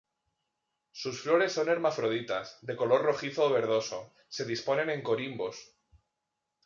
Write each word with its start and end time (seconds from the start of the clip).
Sus 0.91 1.21
flores 1.21 1.51
son 1.53 1.69
hermafroditas, 1.69 2.57
de 2.63 2.75
color 2.75 3.03
rojizo 3.03 3.43
o 3.45 3.53
verdoso, 3.53 4.11
se 4.29 4.45
disponen 4.45 4.89
en 4.89 5.03
corimbos. 5.03 5.75